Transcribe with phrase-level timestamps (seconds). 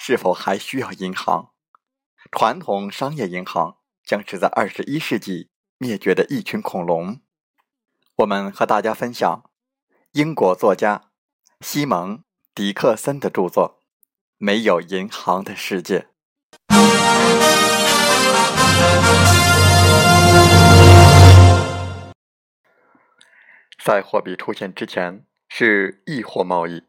[0.00, 1.50] 是否还需要银行？
[2.30, 7.20] 传统商业银行将是在二十一世纪灭绝的一群恐龙。
[8.18, 9.50] 我们和大家分享
[10.12, 11.10] 英国作家
[11.60, 12.18] 西蒙·
[12.54, 13.80] 迪克森的著作
[14.38, 16.06] 《没有银行的世界》。
[23.84, 25.26] 在货币出现之前。
[25.50, 26.84] 是易货贸易，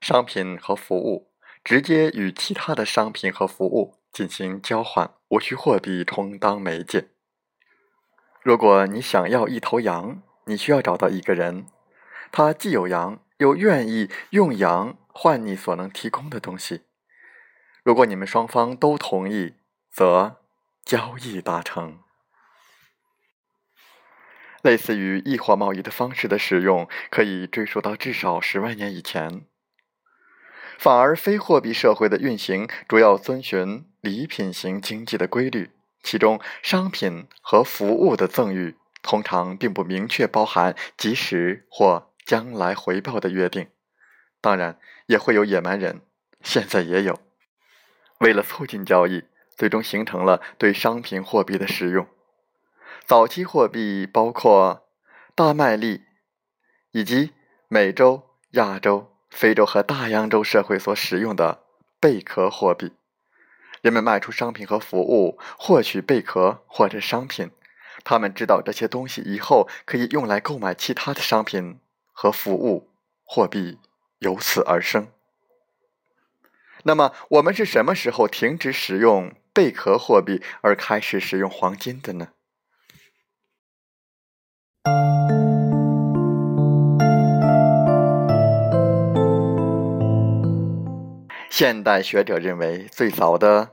[0.00, 1.25] 商品和服务
[1.66, 7.08] 直接与其他的商品和服务进行交换，无需货币充当媒介。
[8.44, 11.66] 如果你想要一头羊，你需要找到一个人，
[12.30, 16.82] 他既有羊，又愿意用羊换你所能提供的东西。
[17.82, 19.54] 如果你们双方都同意，
[19.90, 20.36] 则
[20.84, 21.98] 交易达成。
[24.62, 29.46] 类似于异货贸易的方式的使用，可以追溯到至少十万年以前。
[30.78, 35.70] 反而，非货币社会的运行主要遵循礼品型经济的规律，
[36.02, 43.68] 其中商品和服务的赠与通常并不明确包含即时或将来回报的约定。
[44.40, 46.02] 当然，也会有野蛮人，
[46.42, 47.18] 现在也有，
[48.18, 49.24] 为了促进交易，
[49.56, 52.06] 最终形成了对商品货币的使用。
[53.04, 54.88] 早期货币包括
[55.34, 56.02] 大麦粒，
[56.90, 57.32] 以及
[57.68, 61.62] 美洲、亚洲、非洲和大洋洲社会所使用的
[62.00, 62.92] 贝壳货币。
[63.82, 67.50] 人们卖出商品和服务，获取贝壳或者商品。
[68.04, 71.78] 他们知道这些东西以后可以用来购买其他的商品
[72.12, 72.88] 和服务，
[73.24, 73.78] 货币
[74.20, 75.08] 由此而生。
[76.84, 82.28] 那么，我们是什么时候停止使用贝壳货币而开始使用黄金的呢？
[91.58, 93.70] 现代学者认为，最早的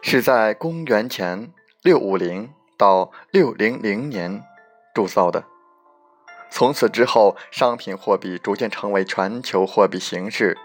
[0.00, 1.52] 是在公元前
[1.82, 4.42] 六五零到六零零年
[4.94, 5.44] 铸造的。
[6.50, 10.56] 从此之后，商品货币逐渐成为全球货币形式，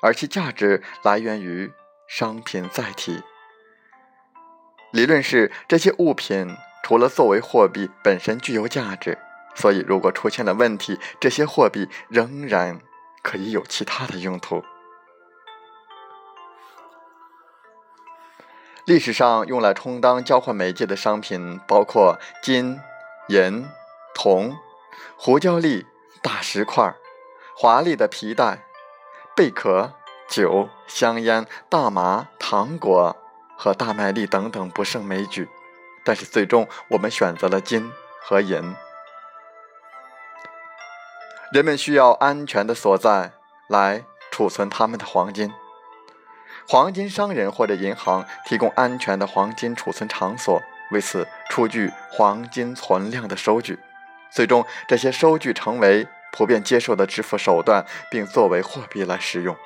[0.00, 1.70] 而其价值来源于
[2.08, 3.22] 商品载体。
[4.92, 9.18] 理论是，这些物品除了作为货币本身具有价值，
[9.54, 12.80] 所以如果出现了问题，这些货币仍然
[13.22, 14.64] 可以有其他的用途。
[18.86, 22.78] 历史上用来充当交换媒介的商品包括金、
[23.26, 23.66] 银、
[24.14, 24.56] 铜、
[25.16, 25.84] 胡椒粒、
[26.22, 26.94] 大石块、
[27.56, 28.64] 华丽的皮带、
[29.34, 29.92] 贝壳、
[30.28, 33.16] 酒、香烟、大麻、糖果
[33.58, 35.48] 和大麦粒等等不胜枚举。
[36.04, 37.90] 但是最终我们选择了金
[38.22, 38.76] 和银。
[41.52, 43.32] 人们需要安全的所在
[43.68, 45.52] 来储存他们的黄金。
[46.68, 50.60] 黄金商人或者银行提供安全的黄金储存场所，
[50.90, 53.78] 为此出具黄金存量的收据。
[54.30, 59.56] 最终，这些收据成为普遍接受的支付手段，并作为货币来使用。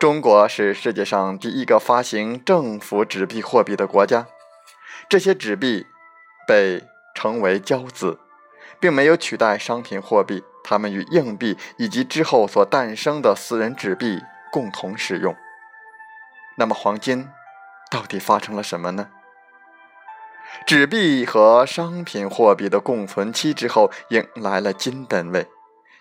[0.00, 4.26] 中国是世界上第一个发行政府纸币货币的国家。
[5.08, 5.86] 这些纸币
[6.46, 6.82] 被
[7.14, 8.18] 称为交子，
[8.80, 14.20] 并没有取代商品货币，它们与硬币以及之后所诞生的私人纸币。
[14.52, 15.34] 共同使用。
[16.56, 17.28] 那么黄金
[17.90, 19.08] 到底发生了什么呢？
[20.66, 25.48] 纸币和商品货币的共存期之后，迎来了金本位。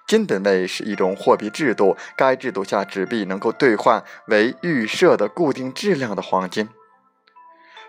[0.06, 6.68] 金本位是一种货币制度，该制度下纸币能够兑换为预设的固定质量的黄金。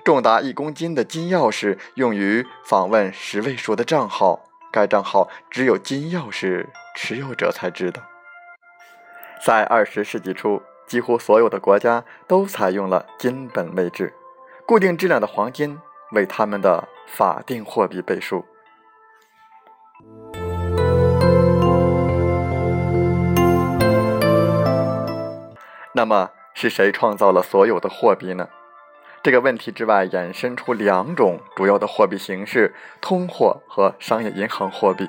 [0.04, 8.02] 重达一公斤的金钥匙用于访问十位数的账号，该账号只有金钥匙持有者才知道。
[9.44, 14.14] 在二十世纪初，几乎所有的国家都采用了金本位制，
[14.64, 15.80] 固定质量的黄金
[16.12, 18.44] 为他们的法定货币背书。
[25.92, 28.48] 那么是谁创造了所有的货币呢？
[29.24, 35.08] 这个问题之外衍生出两种主要的货币形式：通货和商业银行货币。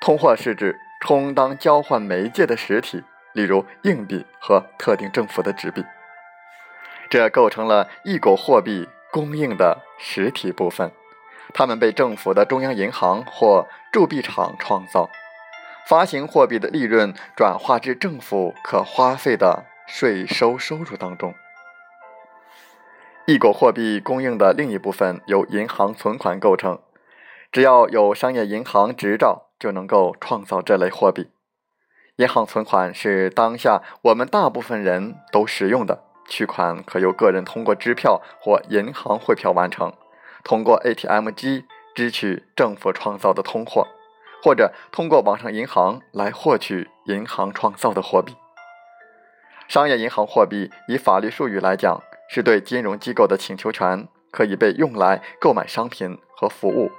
[0.00, 3.04] 通货是指充当交换媒介的实体，
[3.36, 5.84] 例如硬币和特定政府的纸币，
[7.10, 10.90] 这构成了一国货币供应的实体部分。
[11.52, 15.08] 它们被政府的中央银行或铸币厂创造，
[15.86, 19.66] 发行货币的利润转化至政府可花费的。
[19.88, 21.32] 税收收入当中，
[23.24, 26.80] 一国货币供应的另一部分由银行存款构成。
[27.52, 31.30] 只要有商业银行执照，就能够创造这类货币。
[32.16, 36.02] 银行存款是当下我们大部分人都使用的。
[36.28, 39.92] 取款可由个人通过支票或银行汇票完成，
[40.42, 43.86] 通过 ATM 机支取政府创造的通货，
[44.42, 48.34] 或者通过网上银行来获取银行创造的货币。
[49.68, 56.90] 商业银行货币，以法律术语来讲，是对金融机构的请求权，可以被用来购买商品和服务。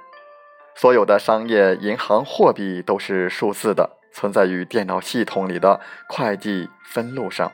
[0.74, 7.52] 所有的商业银行货币都是数字的，存在于电脑系统里的会计分录上。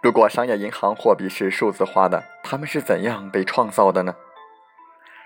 [0.00, 4.16] 如果商业银行货币是数字化的，它们是怎样被创造的呢？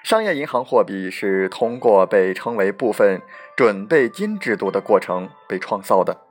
[0.04, 3.22] 商业银行货币是通过被称为部分
[3.56, 6.25] 准备金制度的过程被创造的。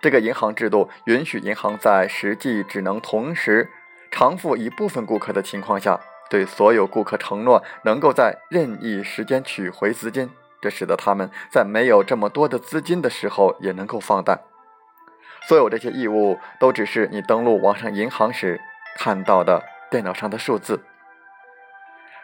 [0.00, 3.68] 这个银行制度允许银行在实际只能同时
[4.10, 5.98] 偿付一部分顾客的情况下，
[6.28, 14.38] 对所有顾客承诺能够在任意时间取回资金，这使得他们在没有这么多的资金的时候也能够放贷。
[15.48, 18.60] 所有这些义务都只是你登录网上银行时
[18.96, 20.80] 看到的电脑上的数字。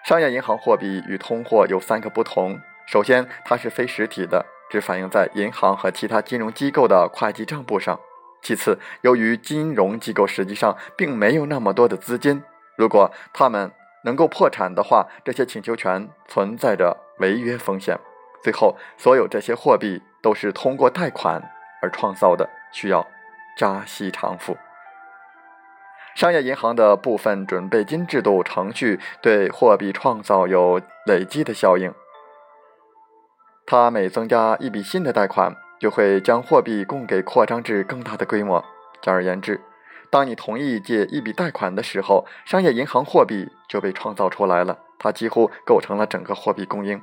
[0.04, 7.94] 商业银行货币与通货有三个不同：首先，它是非实体的，只反映在银行和其他金融机构的会计账簿上；
[8.40, 12.42] 其次，由于金融机构实际上并没有那么多的资金，
[12.78, 13.70] 如果他们
[14.04, 17.99] 能够破产的话，这些请求权存在着违约风险；
[18.42, 21.42] 最后，所有这些货币都是通过贷款
[21.82, 22.49] 而创造的。
[22.75, 23.06] 需要
[23.54, 24.56] 加息偿付。
[26.14, 31.92] 商业银行的部分准备金制度程序对货币创造有累积的效应。
[33.66, 38.64] 它每增加一笔新的贷款，就会将货币供给扩张至更大的规模。
[39.00, 39.61] 简而言之，
[40.11, 44.78] 当你同意借一笔贷款的时候，商业银行货币就被创造出来了。
[44.99, 47.00] 它几乎构成了整个货币供应。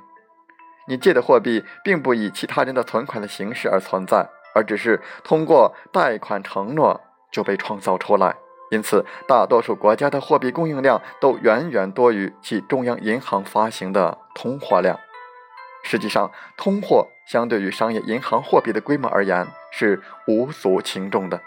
[0.88, 4.30] 你借的货币并不以其他人的存款的形式而存在。
[4.56, 7.00] 而只是通过贷款承诺
[7.32, 8.36] 就被创造出来，
[8.72, 15.00] 因此大多数国家的货币供应量都远远多于其中央银行发行的通货量。
[15.84, 21.42] 实际上，通货相对于商业银行货币的规模而言是无足轻重的。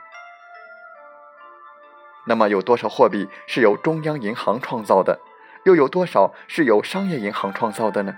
[2.26, 5.20] 那么，有多少货币是由中央银行创造的？
[5.64, 8.14] 又有多少是由商业银行创造的呢？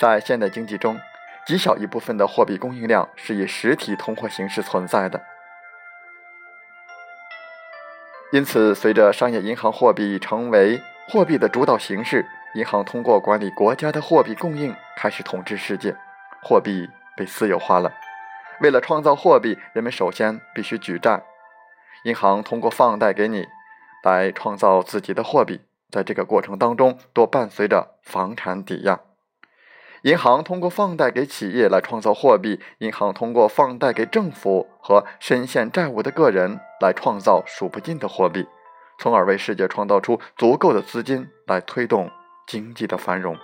[0.00, 0.98] 在现代经济中。
[1.46, 5.24] 极小一部分的货币供应量是以实体通货形式存在的，
[8.32, 12.28] 因此，随着商业银行货币成为货币的主导形式，
[12.58, 15.94] 银行通过管理国家的货币供应开始统治世界，
[16.42, 17.92] 货币被私有化了。
[18.60, 21.22] 为了创造货币，人们首先必须举债，
[22.02, 23.46] 银行通过放贷给你，
[24.02, 25.60] 来创造自己的货币，
[25.92, 28.98] 在这个过程当中，多伴随着房产抵押。
[30.02, 38.48] 银行通过放贷给企业来创造货币，银行通过放贷给政府和深陷债务的个人来创造数不尽的货币，
[38.98, 42.10] 从而为世界创造出足够的资金来推动
[42.48, 43.36] 经济的繁荣。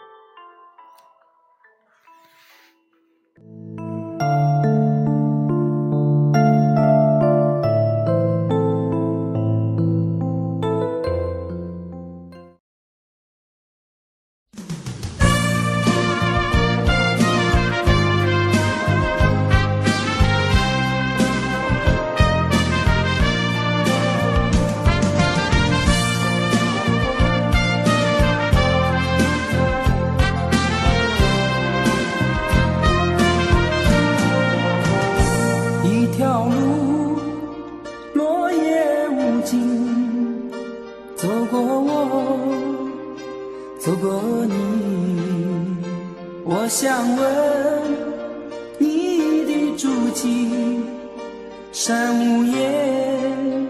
[51.75, 53.69] 山无言，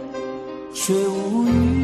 [0.75, 1.83] 水无语。